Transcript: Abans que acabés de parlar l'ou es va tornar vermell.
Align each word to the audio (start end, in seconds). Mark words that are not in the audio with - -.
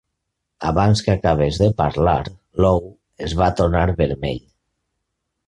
Abans 0.69 1.03
que 1.07 1.11
acabés 1.13 1.59
de 1.63 1.67
parlar 1.81 2.15
l'ou 2.65 2.81
es 3.27 3.37
va 3.43 3.51
tornar 3.61 3.85
vermell. 4.03 4.43